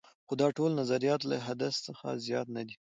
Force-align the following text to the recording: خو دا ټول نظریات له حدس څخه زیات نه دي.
خو 0.27 0.33
دا 0.41 0.47
ټول 0.57 0.71
نظریات 0.81 1.21
له 1.29 1.37
حدس 1.47 1.75
څخه 1.87 2.05
زیات 2.25 2.47
نه 2.55 2.63
دي. 2.67 2.75